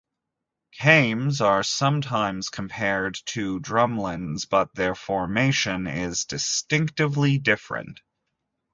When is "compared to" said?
2.49-3.59